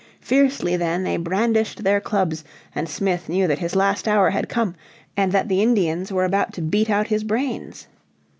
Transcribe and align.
Fiercely 0.19 0.75
then 0.75 1.03
they 1.03 1.15
brandished 1.17 1.83
their 1.83 2.01
clubs 2.01 2.43
and 2.73 2.89
Smith 2.89 3.29
knew 3.29 3.45
that 3.45 3.59
his 3.59 3.75
last 3.75 4.07
hour 4.07 4.31
had 4.31 4.49
come, 4.49 4.73
and 5.15 5.31
that 5.31 5.47
the 5.47 5.61
Indians 5.61 6.11
were 6.11 6.25
about 6.25 6.53
to 6.53 6.61
beat 6.63 6.89
out 6.89 7.09
his 7.09 7.23
brains. 7.23 7.85